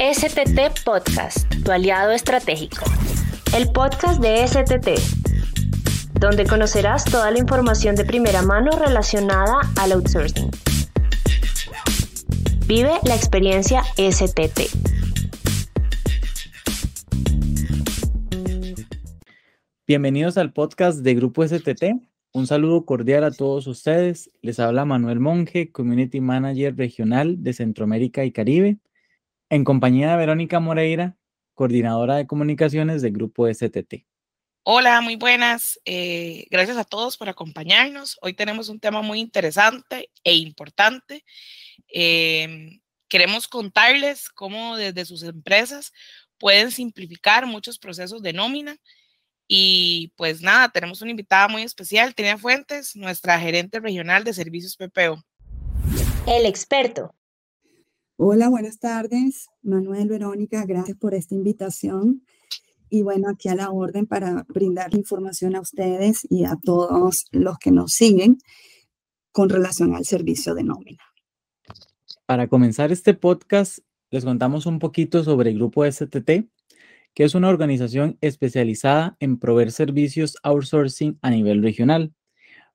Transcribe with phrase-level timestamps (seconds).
[0.00, 2.86] STT Podcast, tu aliado estratégico.
[3.54, 4.98] El podcast de STT,
[6.18, 10.50] donde conocerás toda la información de primera mano relacionada al outsourcing.
[12.66, 14.70] Vive la experiencia STT.
[19.86, 22.00] Bienvenidos al podcast de Grupo STT.
[22.32, 24.30] Un saludo cordial a todos ustedes.
[24.40, 28.78] Les habla Manuel Monge, Community Manager Regional de Centroamérica y Caribe,
[29.50, 31.16] en compañía de Verónica Moreira,
[31.54, 34.06] coordinadora de comunicaciones del Grupo STT.
[34.62, 35.80] Hola, muy buenas.
[35.84, 38.16] Eh, gracias a todos por acompañarnos.
[38.22, 41.24] Hoy tenemos un tema muy interesante e importante.
[41.88, 45.92] Em, queremos contarles cómo desde sus empresas
[46.38, 48.76] pueden simplificar muchos procesos de nómina
[49.48, 54.76] y pues nada, tenemos una invitada muy especial, Tina Fuentes, nuestra gerente regional de servicios
[54.76, 55.24] PPO.
[56.28, 57.16] El experto.
[58.22, 59.48] Hola, buenas tardes.
[59.62, 62.22] Manuel, Verónica, gracias por esta invitación.
[62.90, 67.56] Y bueno, aquí a la orden para brindar información a ustedes y a todos los
[67.56, 68.36] que nos siguen
[69.32, 71.02] con relación al servicio de nómina.
[72.26, 73.78] Para comenzar este podcast,
[74.10, 76.50] les contamos un poquito sobre el grupo STT,
[77.14, 82.12] que es una organización especializada en proveer servicios outsourcing a nivel regional.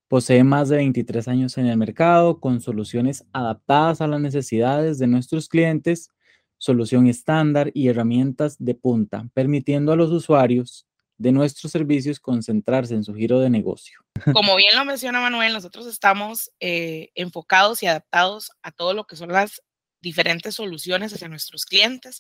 [0.07, 5.07] Posee más de 23 años en el mercado con soluciones adaptadas a las necesidades de
[5.07, 6.11] nuestros clientes,
[6.57, 10.85] solución estándar y herramientas de punta, permitiendo a los usuarios
[11.17, 13.99] de nuestros servicios concentrarse en su giro de negocio.
[14.33, 19.15] Como bien lo menciona Manuel, nosotros estamos eh, enfocados y adaptados a todo lo que
[19.15, 19.61] son las
[20.01, 22.19] diferentes soluciones hacia nuestros clientes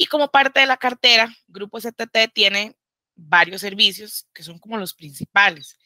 [0.00, 2.74] y como parte de la cartera, Grupo STT tiene
[3.16, 5.78] varios servicios que son como los principales.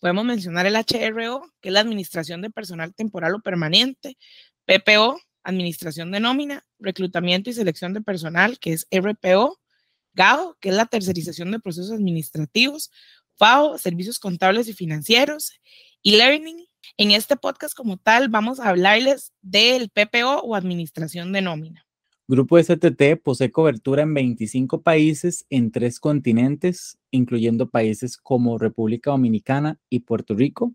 [0.00, 4.16] Podemos mencionar el HRO, que es la Administración de Personal Temporal o Permanente,
[4.66, 9.58] PPO, Administración de Nómina, Reclutamiento y Selección de Personal, que es RPO,
[10.14, 12.90] GAO, que es la Tercerización de Procesos Administrativos,
[13.36, 15.52] FAO, Servicios Contables y Financieros,
[16.02, 16.66] y Learning.
[16.96, 21.85] En este podcast como tal vamos a hablarles del PPO o Administración de Nómina.
[22.28, 29.78] Grupo STT posee cobertura en 25 países en tres continentes, incluyendo países como República Dominicana
[29.88, 30.74] y Puerto Rico.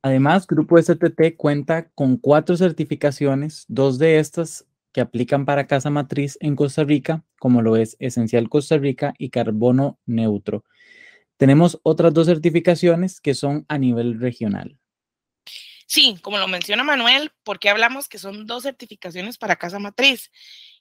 [0.00, 6.38] Además, Grupo STT cuenta con cuatro certificaciones, dos de estas que aplican para casa matriz
[6.40, 10.64] en Costa Rica, como lo es Esencial Costa Rica y Carbono Neutro.
[11.36, 14.78] Tenemos otras dos certificaciones que son a nivel regional.
[15.86, 20.30] Sí, como lo menciona Manuel, ¿por qué hablamos que son dos certificaciones para casa matriz?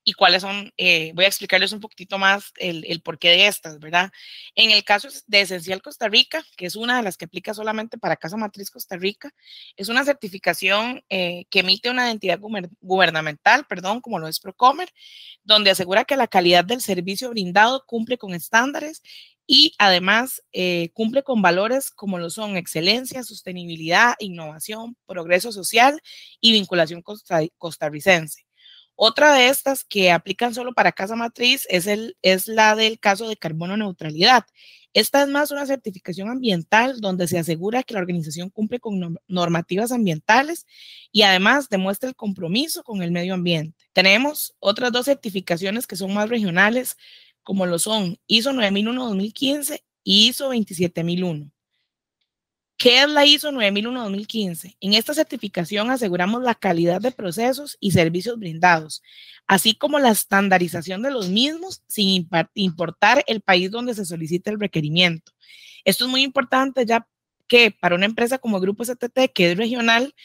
[0.03, 4.11] Y cuáles son, eh, voy a explicarles un poquitito más el, porqué de estas, ¿verdad?
[4.55, 7.97] En el caso de Esencial Costa Rica, que es una de las que aplica solamente
[7.97, 9.31] para Casa Matriz Costa Rica,
[9.75, 12.39] es una certificación eh, que emite una entidad
[12.81, 14.89] gubernamental, perdón, como lo es Procomer,
[15.43, 19.01] donde asegura que la calidad del servicio brindado cumple con estándares
[19.51, 25.99] y además eh, cumple con valores como lo son excelencia, sostenibilidad, innovación, progreso social
[26.39, 27.03] y vinculación
[27.57, 28.48] costarricense.
[29.01, 33.29] Otra de estas que aplican solo para casa matriz es, el, es la del caso
[33.29, 34.43] de carbono neutralidad.
[34.93, 39.93] Esta es más una certificación ambiental donde se asegura que la organización cumple con normativas
[39.93, 40.65] ambientales
[41.13, 43.87] y además demuestra el compromiso con el medio ambiente.
[43.93, 46.97] Tenemos otras dos certificaciones que son más regionales,
[47.41, 51.49] como lo son ISO 9001-2015 y ISO 27001.
[52.79, 54.77] ¿Qué es la ISO 9001-2015?
[54.79, 59.03] En esta certificación aseguramos la calidad de procesos y servicios brindados,
[59.47, 64.61] así como la estandarización de los mismos sin importar el país donde se solicite el
[64.61, 65.33] requerimiento.
[65.83, 67.05] Esto es muy importante ya
[67.49, 70.15] que para una empresa como Grupo STT, que es regional,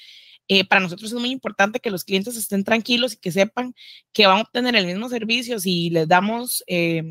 [0.47, 3.75] eh, para nosotros es muy importante que los clientes estén tranquilos y que sepan
[4.13, 6.63] que van a obtener el mismo servicio si les damos...
[6.69, 7.03] Eh,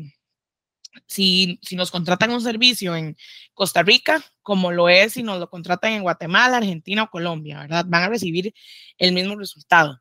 [1.06, 3.16] si, nos contratan un servicio en
[3.54, 7.84] Costa Rica, como lo es si nos lo contratan en Guatemala, Argentina o Colombia, ¿verdad?
[7.88, 8.54] Van a recibir
[8.98, 10.00] el mismo resultado.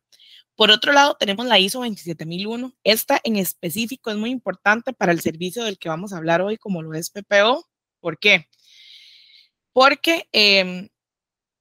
[0.55, 2.75] Por otro lado, tenemos la ISO 27001.
[2.83, 6.57] Esta en específico es muy importante para el servicio del que vamos a hablar hoy,
[6.57, 7.68] como lo es PPO.
[8.00, 8.47] ¿Por qué?
[9.71, 10.89] Porque em,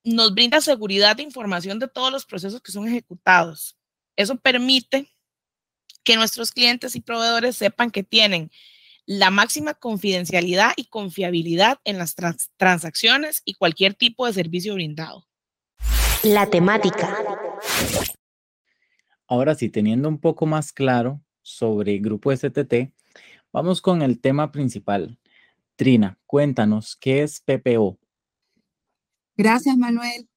[0.04, 3.76] nos brinda seguridad de información de todos los procesos que son ejecutados.
[4.16, 5.10] Eso permite
[6.04, 8.50] que nuestros clientes y proveedores sepan que tienen
[9.06, 12.14] la máxima confidencialidad y confiabilidad en las
[12.56, 15.26] transacciones y cualquier tipo de servicio brindado.
[16.22, 17.16] La temática.
[19.26, 22.92] Ahora sí, teniendo un poco más claro sobre Grupo STT,
[23.52, 25.18] vamos con el tema principal.
[25.76, 27.98] Trina, cuéntanos, ¿qué es PPO?
[29.36, 30.28] Gracias, Manuel.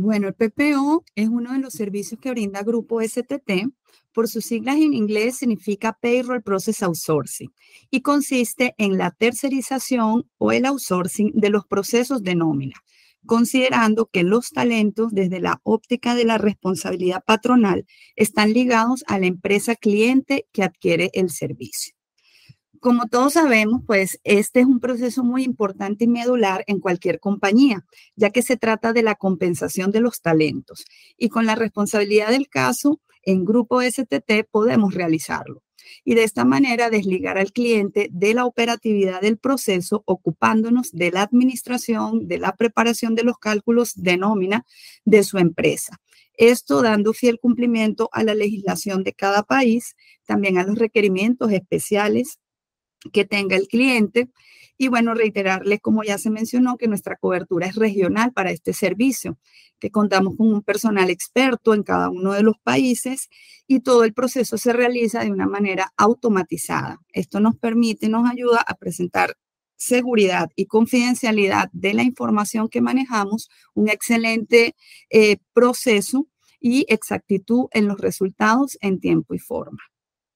[0.00, 3.66] Bueno, el PPO es uno de los servicios que brinda Grupo STT.
[4.12, 7.52] Por sus siglas en inglés significa Payroll Process Outsourcing
[7.90, 12.76] y consiste en la tercerización o el outsourcing de los procesos de nómina,
[13.26, 17.84] considerando que los talentos desde la óptica de la responsabilidad patronal
[18.14, 21.97] están ligados a la empresa cliente que adquiere el servicio.
[22.80, 27.84] Como todos sabemos, pues este es un proceso muy importante y medular en cualquier compañía,
[28.14, 30.84] ya que se trata de la compensación de los talentos
[31.16, 35.62] y con la responsabilidad del caso, en Grupo STT podemos realizarlo
[36.04, 41.22] y de esta manera desligar al cliente de la operatividad del proceso ocupándonos de la
[41.22, 44.66] administración, de la preparación de los cálculos de nómina
[45.04, 45.98] de su empresa.
[46.34, 49.96] Esto dando fiel cumplimiento a la legislación de cada país,
[50.26, 52.38] también a los requerimientos especiales
[53.12, 54.28] que tenga el cliente.
[54.76, 59.38] Y bueno, reiterarles, como ya se mencionó, que nuestra cobertura es regional para este servicio,
[59.80, 63.28] que contamos con un personal experto en cada uno de los países
[63.66, 67.00] y todo el proceso se realiza de una manera automatizada.
[67.12, 69.36] Esto nos permite nos ayuda a presentar
[69.76, 74.74] seguridad y confidencialidad de la información que manejamos, un excelente
[75.10, 76.26] eh, proceso
[76.60, 79.78] y exactitud en los resultados en tiempo y forma.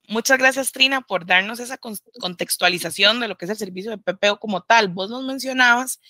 [0.09, 4.39] Muchas gracias, Trina, por darnos esa contextualización de lo que es el servicio de PPO
[4.41, 4.89] como tal.
[4.89, 6.01] Vos nos mencionabas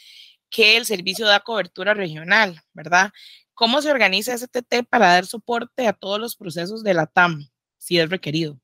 [0.50, 3.12] que el servicio da cobertura regional, ¿verdad?
[3.54, 7.48] ¿Cómo se organiza STT para dar soporte a todos los procesos de la TAM,
[7.78, 8.58] si es requerido?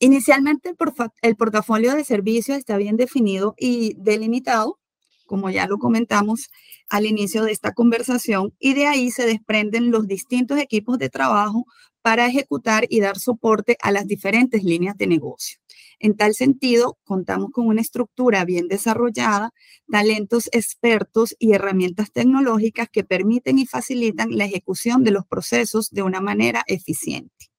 [0.00, 0.76] Inicialmente, el,
[1.22, 4.80] el portafolio de servicios está bien definido y delimitado,
[5.26, 6.50] como ya lo comentamos
[6.88, 11.64] al inicio de esta conversación, y de ahí se desprenden los distintos equipos de trabajo
[12.04, 15.58] para ejecutar y dar soporte a las diferentes líneas de negocio.
[15.98, 19.54] En tal sentido, contamos con una estructura bien desarrollada,
[19.90, 26.02] talentos expertos y herramientas tecnológicas que permiten y facilitan la ejecución de los procesos de
[26.02, 27.50] una manera eficiente.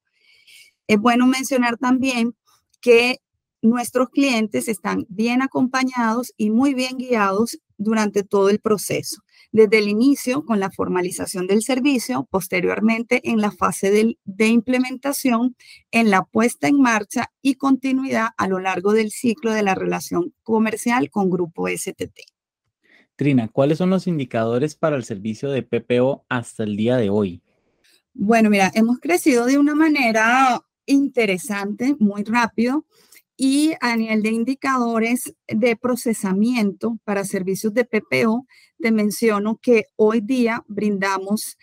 [0.86, 2.36] Es bueno mencionar también
[2.82, 3.22] que
[3.64, 9.26] nuestros clientes están bien acompañados y muy bien guiados durante todo el proceso
[9.56, 13.90] desde el inicio con la formalización del servicio, posteriormente en la fase
[14.26, 15.56] de, implementación,
[15.92, 20.34] en la puesta en marcha y continuidad a lo largo del ciclo de la relación
[20.44, 22.20] comercial con Grupo STT.
[23.16, 27.42] Trina, ¿cuáles son los indicadores para el servicio de PPO hasta el día de hoy?
[28.14, 32.86] Bueno, mira, hemos crecido de una manera interesante, muy rápido.
[33.38, 38.46] Y a nivel de indicadores de procesamiento para servicios de PPO,
[38.80, 41.58] te menciono que hoy día brindamos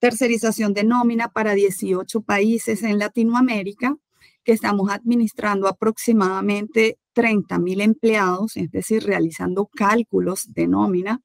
[0.00, 3.96] tercerización de nómina para 18 países en Latinoamérica,
[4.44, 11.22] que estamos administrando aproximadamente 30 mil empleados, es decir, realizando cálculos de nómina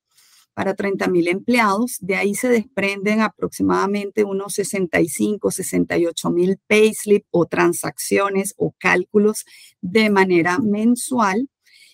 [0.57, 1.97] para 30 mil empleados.
[1.99, 9.45] De ahí se desprenden aproximadamente unos 65, 68 mil payslip o transacciones o cálculos
[9.81, 11.47] de manera mensual.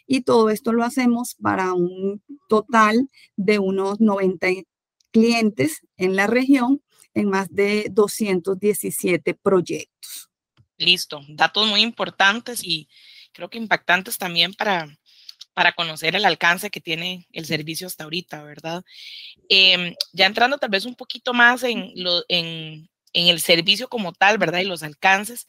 [0.08, 4.48] Y todo esto lo hacemos para un total de unos 90
[5.12, 6.82] clientes en la región
[7.14, 10.30] en más de 217 proyectos.
[10.78, 12.88] Listo, datos muy importantes y
[13.34, 14.88] creo que impactantes también para,
[15.54, 18.84] para conocer el alcance que tiene el servicio hasta ahorita, ¿verdad?
[19.50, 24.14] Em, ya entrando tal vez un poquito más en, lo, en, en el servicio como
[24.14, 24.60] tal, ¿verdad?
[24.60, 25.48] Y los alcances,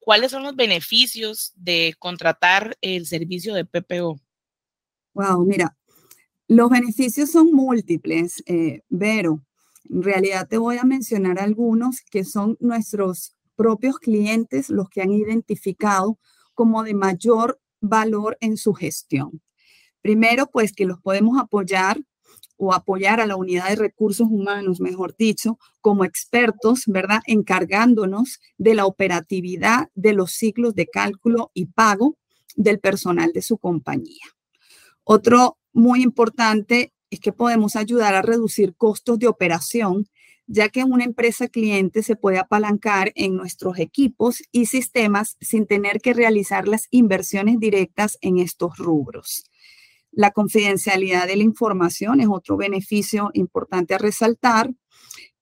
[0.00, 4.20] ¿cuáles son los beneficios de contratar el servicio de PPO?
[5.14, 5.76] Wow, mira,
[6.48, 9.42] los beneficios son múltiples, eh, Vero.
[9.88, 15.12] En realidad te voy a mencionar algunos que son nuestros propios clientes los que han
[15.12, 16.18] identificado
[16.54, 19.42] como de mayor valor en su gestión.
[20.00, 21.98] Primero, pues que los podemos apoyar
[22.56, 27.20] o apoyar a la unidad de recursos humanos, mejor dicho, como expertos, ¿verdad?
[27.26, 32.16] Encargándonos de la operatividad de los ciclos de cálculo y pago
[32.56, 34.24] del personal de su compañía.
[35.02, 40.06] Otro muy importante es que podemos ayudar a reducir costos de operación
[40.46, 46.00] ya que una empresa cliente se puede apalancar en nuestros equipos y sistemas sin tener
[46.00, 49.44] que realizar las inversiones directas en estos rubros.
[50.10, 54.70] La confidencialidad de la información es otro beneficio importante a resaltar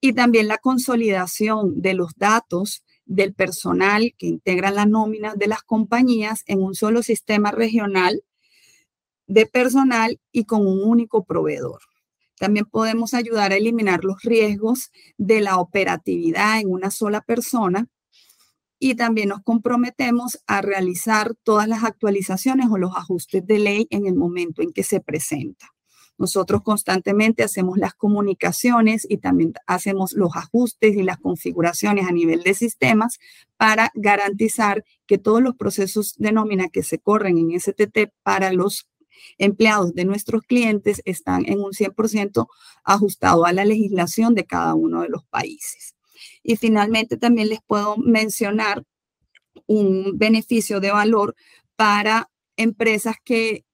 [0.00, 5.62] y también la consolidación de los datos del personal que integra la nómina de las
[5.62, 8.22] compañías en un solo sistema regional
[9.26, 11.80] de personal y con un único proveedor.
[12.42, 17.86] También podemos ayudar a eliminar los riesgos de la operatividad en una sola persona
[18.80, 24.06] y también nos comprometemos a realizar todas las actualizaciones o los ajustes de ley en
[24.06, 25.68] el momento en que se presenta.
[26.18, 32.42] Nosotros constantemente hacemos las comunicaciones y también hacemos los ajustes y las configuraciones a nivel
[32.42, 33.20] de sistemas
[33.56, 38.88] para garantizar que todos los procesos de nómina que se corren en STT para los
[39.38, 42.46] empleados de nuestros clientes están en un 100%
[42.84, 45.94] ajustado a la legislación de cada uno de los países.
[46.42, 48.84] Y finalmente también les puedo mencionar
[49.66, 51.34] un beneficio de valor
[51.76, 53.64] para empresas que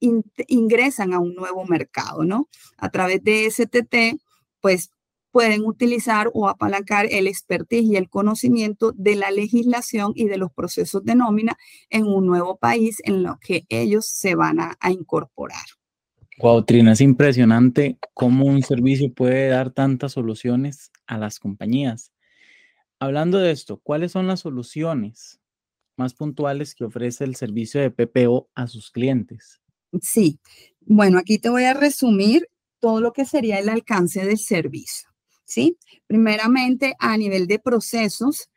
[0.00, 2.48] ingresan a un nuevo mercado, ¿no?
[2.76, 4.20] A través de STT,
[4.60, 4.90] pues
[5.36, 10.50] pueden utilizar o apalancar el expertise y el conocimiento de la legislación y de los
[10.50, 11.58] procesos de nómina
[11.90, 15.66] en un nuevo país en lo que ellos se van a, incorporar.
[16.38, 22.12] Wow, Trina, es impresionante cómo un servicio puede dar tantas soluciones a las compañías.
[22.98, 25.38] Hablando de esto, ¿cuáles son las soluciones
[25.98, 29.60] más puntuales que ofrece el servicio de PPO a sus clientes?
[30.00, 30.40] Sí,
[30.80, 32.48] bueno, aquí te voy a resumir
[32.80, 35.10] todo lo que sería el alcance del servicio.
[35.46, 35.78] ¿Sí?
[36.06, 38.50] Primeramente, a nivel de procesos,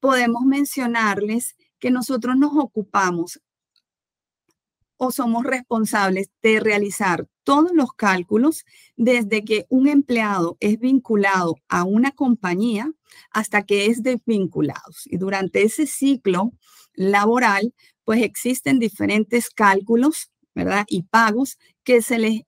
[0.00, 3.40] podemos mencionarles que nosotros nos ocupamos
[4.96, 8.64] o somos responsables de realizar todos los cálculos
[8.96, 12.92] desde que un empleado es vinculado a una compañía
[13.30, 14.92] hasta que es desvinculado.
[15.06, 16.52] Y durante ese ciclo
[16.94, 20.84] laboral, pues existen diferentes cálculos, ¿verdad?
[20.88, 22.42] Y pagos que se les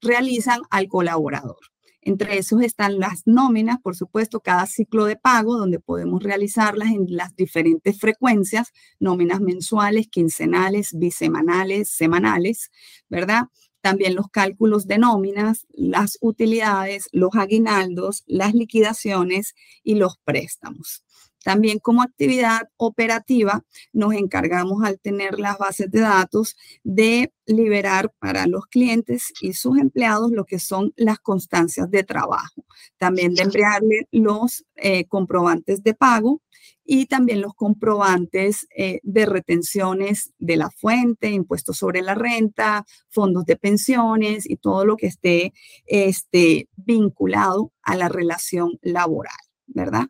[0.00, 1.58] realizan al colaborador.
[2.06, 7.06] Entre esos están las nóminas, por supuesto, cada ciclo de pago, donde podemos realizarlas en
[7.08, 8.68] las diferentes frecuencias,
[9.00, 12.70] nóminas mensuales, quincenales, bisemanales, semanales,
[13.08, 13.46] ¿verdad?
[13.80, 21.05] También los cálculos de nóminas, las utilidades, los aguinaldos, las liquidaciones y los préstamos.
[21.46, 28.48] También como actividad operativa nos encargamos al tener las bases de datos de liberar para
[28.48, 32.64] los clientes y sus empleados lo que son las constancias de trabajo.
[32.98, 36.42] También de enviarle los eh, comprobantes de pago
[36.84, 43.44] y también los comprobantes eh, de retenciones de la fuente, impuestos sobre la renta, fondos
[43.46, 45.52] de pensiones y todo lo que esté
[45.84, 49.38] este, vinculado a la relación laboral,
[49.68, 50.08] ¿verdad?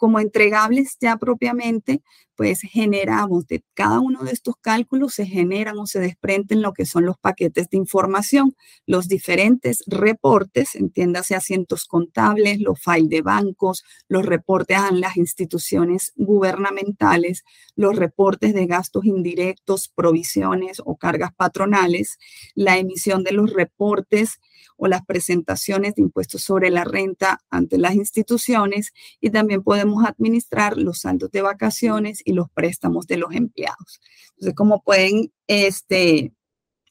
[0.00, 2.02] Como entregables ya propiamente,
[2.40, 6.86] pues generamos de cada uno de estos cálculos, se generan o se desprenden lo que
[6.86, 8.56] son los paquetes de información,
[8.86, 16.14] los diferentes reportes, entiéndase asientos contables, los files de bancos, los reportes a las instituciones
[16.16, 17.44] gubernamentales,
[17.76, 22.16] los reportes de gastos indirectos, provisiones o cargas patronales,
[22.54, 24.40] la emisión de los reportes
[24.80, 30.78] o las presentaciones de impuestos sobre la renta ante las instituciones y también podemos administrar
[30.78, 34.00] los saldos de vacaciones los préstamos de los empleados.
[34.30, 36.32] Entonces, como pueden este,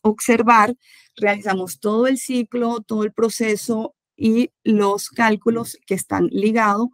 [0.01, 0.75] observar,
[1.15, 6.87] realizamos todo el ciclo, todo el proceso y los cálculos que están ligados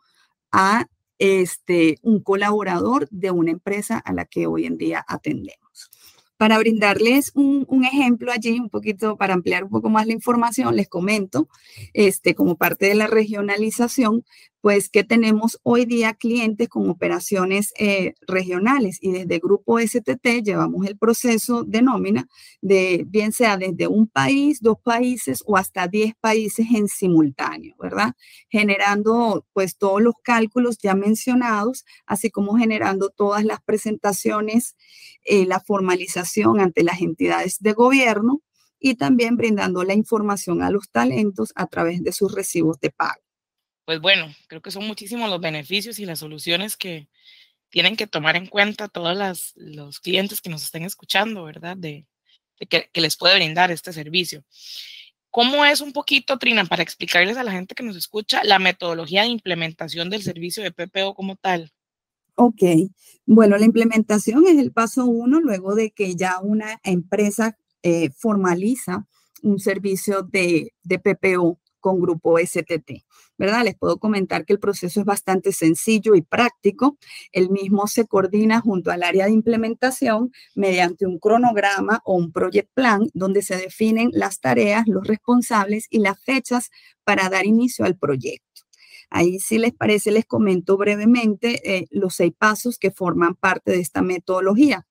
[0.52, 0.86] a
[1.18, 5.90] este, un colaborador de una empresa a la que hoy en día atendemos.
[6.38, 10.90] Para brindarles un, ejemplo allí, un poquito, para ampliar un poco más la información, les
[10.90, 11.48] comento,
[11.94, 14.26] este, como parte de la regionalización,
[14.66, 20.88] pues que tenemos hoy día clientes con operaciones eh, regionales y desde Grupo STT llevamos
[20.88, 22.28] el proceso de nómina
[22.64, 28.14] de bien sea desde un país, dos países o hasta diez países en simultáneo, ¿verdad?
[28.50, 34.76] Generando pues todos los cálculos ya mencionados, así como generando todas las presentaciones,
[35.26, 38.42] eh, la formalización ante las entidades de gobierno
[38.80, 43.25] y también brindando la información a los talentos a través de sus recibos de pago
[43.86, 47.08] pues bueno, creo que son muchísimos los beneficios y las soluciones que
[47.70, 51.78] tienen que tomar en cuenta todos los clientes que nos estén escuchando, ¿verdad?
[51.78, 52.08] De,
[52.70, 54.44] que, les puede brindar este servicio.
[55.30, 59.24] ¿Cómo es un poquito, Trina, para explicarles a la gente que nos escucha la metodología
[59.24, 61.72] de implementación del servicio de PPO como tal?
[62.36, 62.64] Ok,
[63.26, 69.06] bueno, la implementación es el paso uno luego de que ya una empresa eh, formaliza
[69.42, 73.04] un servicio de, de PPO con Grupo STT.
[73.38, 73.64] ¿Verdad?
[73.64, 76.98] Les puedo comentar que el proceso es bastante sencillo y práctico.
[77.32, 82.70] El mismo se coordina junto al área de implementación mediante un cronograma o un project
[82.74, 86.70] plan donde se definen las tareas, los responsables y las fechas
[87.04, 88.64] para dar inicio al proyecto.
[89.10, 93.80] Ahí, si les parece, les comento brevemente eh, los seis pasos que forman parte de
[93.80, 94.86] esta metodología.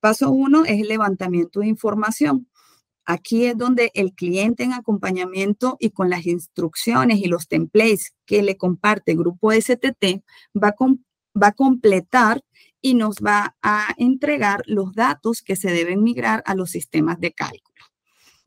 [0.00, 2.48] Paso uno es el levantamiento de información.
[3.08, 8.42] Aquí es donde el cliente en acompañamiento y con las instrucciones y los templates que
[8.42, 10.24] le comparte el grupo STT
[10.60, 10.74] va
[11.40, 12.42] a, completar
[12.82, 17.32] y nos va a entregar los datos que se deben migrar a los sistemas de
[17.32, 17.84] cálculo.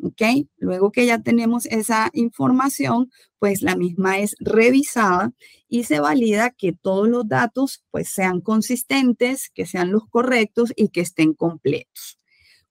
[0.03, 0.47] ¿Ok?
[0.57, 5.31] Luego que ya tenemos esa información, pues la misma es revisada
[5.69, 10.89] y se valida que todos los datos pues sean consistentes, que sean los correctos y
[10.89, 12.18] que estén completos.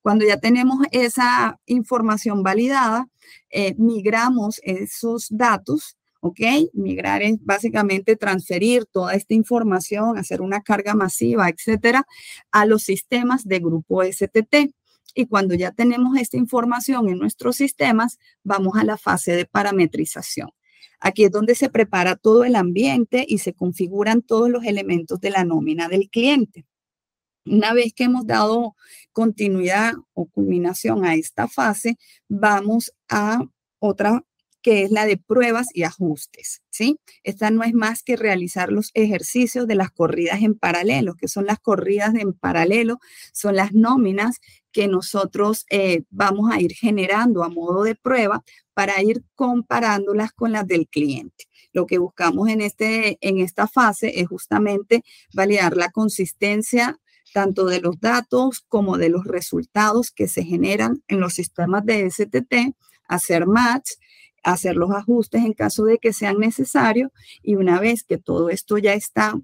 [0.08, 3.06] Cuando ya tenemos esa información validada,
[3.50, 6.40] eh, migramos esos datos ¿ok?
[6.72, 12.06] Migrar es básicamente transferir toda esta información, hacer una carga masiva, etcétera,
[12.50, 14.72] a los sistemas de grupo STT.
[15.14, 20.48] Y cuando ya tenemos esta información en nuestros sistemas, vamos a la fase de parametrización.
[21.00, 25.28] Aquí es donde se prepara todo el ambiente y se configuran todos los elementos de
[25.28, 26.64] la nómina del cliente.
[27.50, 28.76] Una vez que hemos dado
[29.12, 31.97] continuidad o culminación a esta fase,
[32.28, 33.40] vamos a
[33.78, 34.25] otra
[34.61, 36.99] que es la de pruebas y ajustes, ¿sí?
[37.23, 41.47] Esta no es más que realizar los ejercicios de las corridas en paralelo, que son
[41.47, 42.99] las corridas en paralelo,
[43.33, 44.40] son las nóminas
[44.73, 50.52] que nosotros eh, vamos a ir generando a modo de prueba para ir comparándolas con
[50.52, 51.47] las del cliente.
[51.73, 55.02] Lo que buscamos en, este, en esta fase es justamente
[55.33, 56.99] validar la consistencia
[57.32, 62.11] tanto de los datos como de los resultados que se generan en los sistemas de
[62.11, 62.75] STT,
[63.08, 63.92] hacer match
[64.42, 67.11] hacer los ajustes en caso de que sean necesarios
[67.42, 69.35] y una vez que todo esto ya está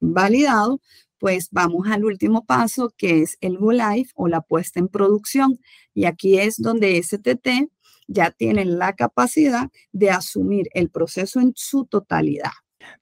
[0.00, 0.80] validado,
[1.18, 5.58] pues vamos al último paso que es el Go Live o la puesta en producción.
[5.94, 7.70] Y aquí es donde STT
[8.06, 12.50] ya tiene la capacidad de asumir el proceso en su totalidad.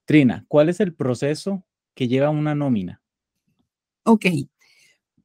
[0.04, 3.01] Trina, ¿cuál es el proceso que lleva una nómina?
[4.04, 4.26] Ok.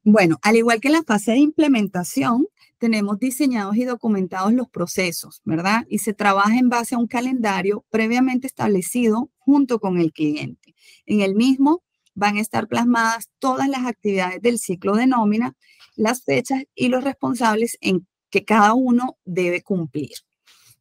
[0.03, 5.85] Bueno, al igual que la fase de implementación, tenemos diseñados y documentados los procesos, ¿verdad?
[5.89, 10.75] Y se trabaja en base a un calendario previamente establecido junto con el cliente.
[11.05, 15.55] En el mismo van a estar plasmadas todas las actividades del ciclo de nómina,
[15.95, 20.11] las fechas y los responsables en que cada uno debe cumplir.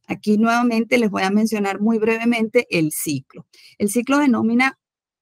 [0.07, 3.45] Aquí nuevamente les voy a mencionar muy brevemente el ciclo.
[3.77, 4.79] El ciclo de nómina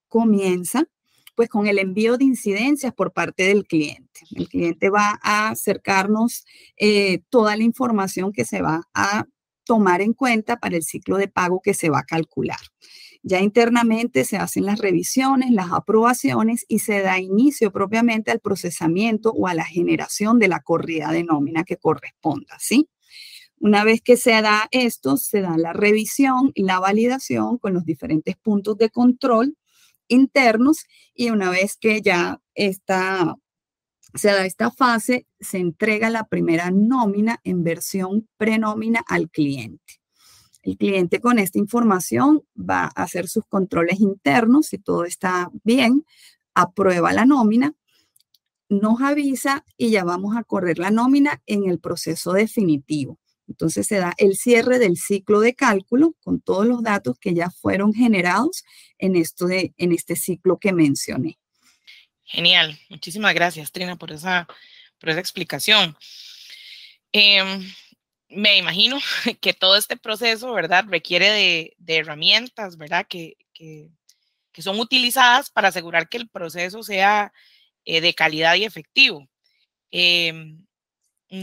[0.10, 0.88] comienza
[1.36, 4.22] pues con el envío de incidencias por parte del cliente.
[4.36, 6.46] El cliente va a acercarnos
[6.78, 9.26] eh, toda la información que se va a
[9.66, 12.60] tomar en cuenta para el ciclo de pago que se va a calcular.
[13.24, 19.32] Ya internamente se hacen las revisiones, las aprobaciones y se da inicio propiamente al procesamiento
[19.32, 22.88] o a la generación de la corrida de nómina que corresponda, ¿sí?
[23.60, 27.84] Una vez que se da esto, se da la revisión y la validación con los
[27.84, 29.58] diferentes puntos de control
[30.08, 33.36] internos y una vez que ya está,
[34.14, 40.02] se da esta fase, se entrega la primera nómina en versión prenómina al cliente.
[40.64, 46.06] El cliente con esta información va a hacer sus controles internos, si todo está bien,
[46.56, 47.76] aprueba la nómina,
[48.70, 53.20] nos avisa y ya vamos a correr la nómina en el proceso definitivo.
[53.48, 57.50] Entonces se da el cierre del ciclo de cálculo con todos los datos que ya
[57.50, 58.64] fueron generados
[58.98, 61.38] en, esto de, en este ciclo que mencioné.
[62.24, 62.78] Genial.
[62.90, 64.48] Muchísimas gracias, Trina, por esa,
[65.00, 65.96] por esa explicación.
[67.12, 67.72] Em,
[68.30, 68.98] me imagino
[69.42, 70.86] que todo este proceso, ¿verdad?
[70.88, 73.06] Requiere de, herramientas, ¿verdad?
[73.08, 73.38] Que,
[74.58, 77.34] son utilizadas para asegurar que el proceso sea
[77.84, 79.28] eh, de calidad y efectivo.
[79.92, 80.65] Em,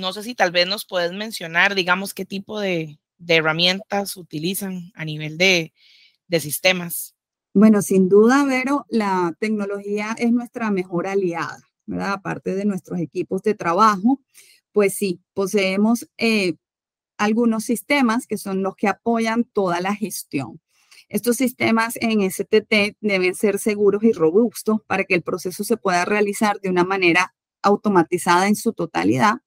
[0.00, 5.04] no sé si tal vez nos puedes mencionar, digamos, qué tipo de, herramientas utilizan a
[5.04, 5.72] nivel de,
[6.40, 7.14] sistemas.
[7.52, 12.12] Bueno, sin duda, Vero, la tecnología es nuestra mejor aliada, ¿verdad?
[12.12, 14.18] Aparte de nuestros equipos de trabajo,
[14.72, 16.54] pues sí, poseemos eh,
[17.18, 20.60] algunos sistemas que son los que apoyan toda la gestión.
[21.12, 26.06] Estos sistemas en STT deben ser seguros y robustos para que el proceso se pueda
[26.06, 29.40] realizar de una manera automatizada en su totalidad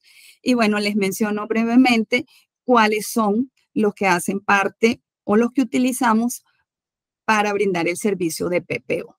[0.45, 2.25] y bueno, les menciono brevemente
[2.63, 6.43] cuáles son los que hacen parte o los que utilizamos
[7.25, 9.17] para brindar el servicio de PPO.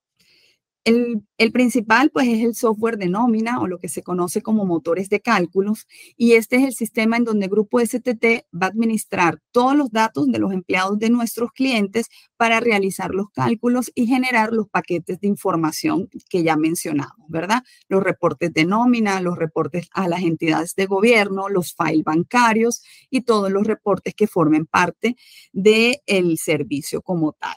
[0.86, 5.08] El, principal, pues, es el software de nómina o lo que se conoce como motores
[5.08, 5.84] de cálculos.
[6.16, 9.90] Y este es el sistema en donde el Grupo STT va a administrar todos los
[9.90, 15.18] datos de los empleados de nuestros clientes para realizar los cálculos y generar los paquetes
[15.18, 17.64] de información que ya mencionamos, ¿verdad?
[17.88, 23.22] Los reportes de nómina, los reportes a las entidades de gobierno, los files bancarios y
[23.22, 25.16] todos los reportes que formen parte
[25.52, 27.56] del servicio como tal.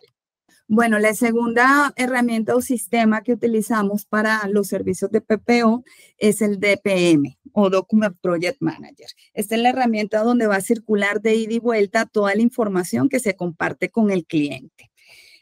[0.71, 5.83] Bueno, la segunda herramienta o sistema que utilizamos para los servicios de PPO
[6.19, 9.07] es el DPM o Document Project Manager.
[9.33, 13.09] Esta es la herramienta donde va a circular de ida y vuelta toda la información
[13.09, 14.91] que se comparte con el cliente.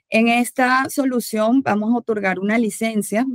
[0.09, 3.25] En esta solución vamos a otorgar una licencia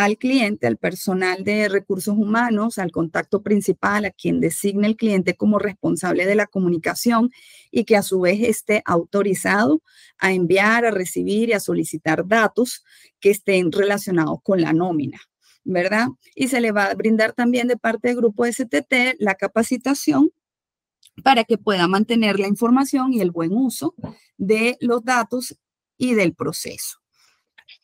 [0.00, 5.36] al cliente, al personal de recursos humanos, al contacto principal, a quien designa el cliente
[5.36, 7.30] como responsable de la comunicación
[7.70, 9.82] y que a su vez esté autorizado
[10.18, 12.82] a enviar, a recibir y a solicitar datos
[13.20, 15.20] que estén relacionados con la nómina.
[15.64, 16.08] ¿Verdad?
[16.34, 20.30] Y se le va a brindar también de parte del grupo STT la capacitación
[21.22, 23.94] para que pueda mantener la información y el buen uso
[24.38, 25.58] de los datos
[25.98, 26.99] y del proceso.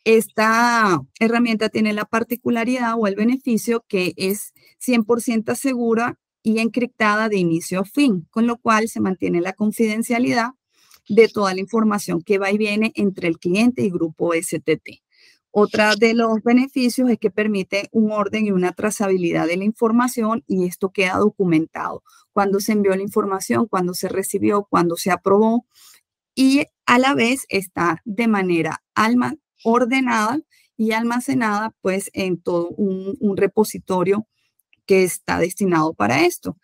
[0.06, 7.38] Esta herramienta tiene la particularidad o el beneficio que es 100% segura y encriptada de
[7.38, 10.50] inicio a fin, con lo cual se mantiene la confidencialidad
[11.08, 15.02] de toda la información que va y viene entre el cliente y grupo STT.
[15.50, 20.44] Otra de los beneficios es que permite un orden y una trazabilidad de la información
[20.46, 22.04] y esto queda documentado.
[22.32, 25.66] Cuando se envió la información, cuando se recibió, cuando se aprobó
[26.36, 28.84] y a la vez está de manera
[29.66, 30.38] ordenada
[30.76, 34.26] y almacenada pues en todo un, repositorio
[34.86, 36.56] que está destinado para esto.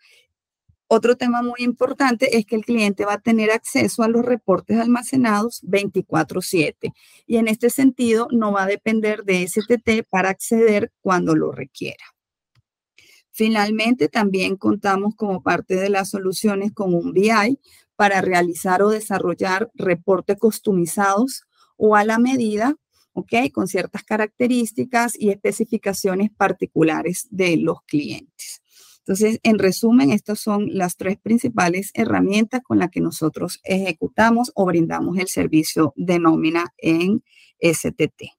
[0.87, 4.79] Otro tema muy importante es que el cliente va a tener acceso a los reportes
[4.79, 6.93] almacenados 24/7
[7.27, 12.05] y en este sentido no va a depender de STT para acceder cuando lo requiera.
[13.31, 17.59] Finalmente, también contamos como parte de las soluciones con un BI
[17.97, 21.43] para realizar o desarrollar reportes customizados
[21.75, 22.75] o a la medida,
[23.13, 23.51] ¿ok?
[23.51, 28.61] Con ciertas características y especificaciones particulares de los clientes.
[28.99, 34.65] Entonces, en resumen, estas son las tres principales herramientas con las que nosotros ejecutamos o
[34.65, 37.21] brindamos el servicio de nómina en
[37.59, 38.31] STT.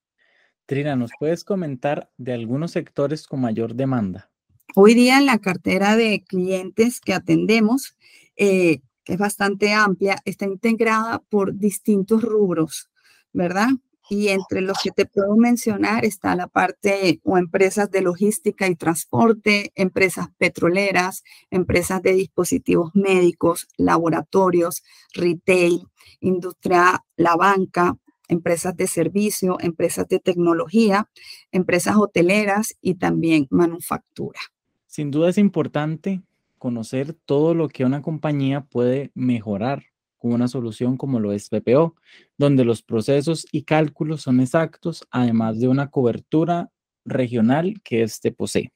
[0.65, 4.31] Trina, ¿nos puedes comentar de algunos sectores con mayor demanda?
[4.73, 7.95] Hoy día en la cartera de clientes que atendemos,
[8.35, 12.89] eh, que es bastante amplia, está integrada por distintos rubros,
[13.31, 13.69] ¿verdad?
[14.09, 18.75] Y entre los que te puedo mencionar está la parte o empresas de logística y
[18.75, 25.87] transporte, empresas petroleras, empresas de dispositivos médicos, laboratorios, retail,
[26.19, 31.09] industria, la banca, empresas de servicio, empresas de tecnología,
[31.51, 34.39] empresas hoteleras y también manufactura.
[34.87, 36.21] Sin duda es importante
[36.57, 39.83] conocer todo lo que una compañía puede mejorar
[40.21, 41.95] una solución como lo es PPO,
[42.37, 46.69] donde los procesos y cálculos son exactos, además de una cobertura
[47.05, 48.71] regional que éste posee.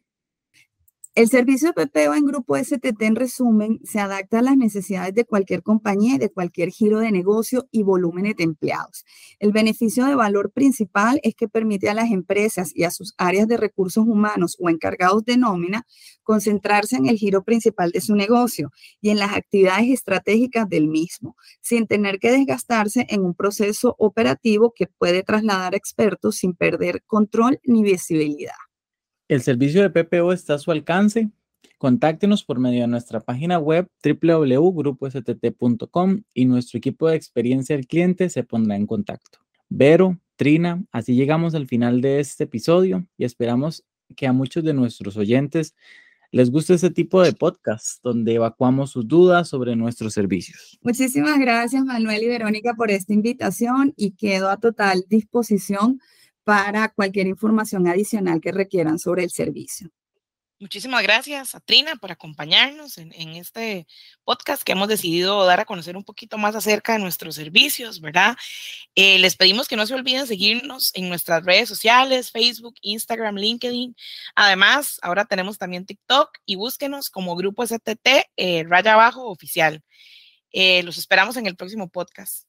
[1.16, 5.26] El servicio de PPO en Grupo STT, en resumen, se adapta a las necesidades de
[5.26, 9.04] cualquier compañía de cualquier giro de negocio y volúmenes de empleados.
[9.40, 13.48] El beneficio de valor principal es que permite a las empresas y a sus áreas
[13.48, 15.86] de recursos humanos o encargados de nómina
[16.24, 21.36] concentrarse en el giro principal de su negocio y en las actividades estratégicas del mismo,
[21.60, 27.60] sin tener que desgastarse en un proceso operativo que puede trasladar expertos sin perder control
[27.64, 28.69] ni visibilidad.
[29.30, 31.30] El servicio de PPO está a su alcance.
[31.78, 38.32] Contáctenos por medio de nuestra página web www.grupostt.com y nuestro equipo de experiencia del cliente
[38.32, 39.38] se pondrá en contacto.
[39.70, 44.74] Vero, Trina, así llegamos al final de este episodio y esperamos que a muchos de
[44.74, 45.76] nuestros oyentes
[46.32, 50.80] les guste este tipo de podcast donde evacuamos sus dudas sobre nuestros servicios.
[50.82, 56.00] Muchísimas gracias Manuel y Verónica por esta invitación y quedo a total disposición
[56.50, 59.92] para cualquier información adicional que requieran sobre el servicio.
[60.60, 63.86] Muchísimas gracias a Trina por acompañarnos en, este
[64.24, 68.36] podcast que hemos decidido dar a conocer un poquito más acerca de nuestros servicios, ¿verdad?
[68.96, 73.96] Eh, les pedimos que no se olviden seguirnos en nuestras redes sociales, Facebook, Instagram, LinkedIn.
[74.34, 78.08] Además, ahora tenemos también TikTok y búsquenos como Grupo STT
[78.38, 79.84] eh, Raya Abajo Oficial.
[80.52, 82.49] Eh, los esperamos en el próximo podcast.